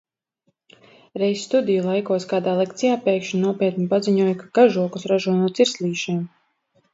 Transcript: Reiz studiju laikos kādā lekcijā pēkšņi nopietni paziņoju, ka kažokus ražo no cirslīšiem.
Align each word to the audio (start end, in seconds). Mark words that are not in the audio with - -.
Reiz 1.23 1.41
studiju 1.49 1.83
laikos 1.87 2.25
kādā 2.31 2.55
lekcijā 2.61 2.95
pēkšņi 3.03 3.43
nopietni 3.43 3.85
paziņoju, 3.93 4.39
ka 4.41 4.49
kažokus 4.61 5.07
ražo 5.13 5.37
no 5.43 5.53
cirslīšiem. 5.61 6.19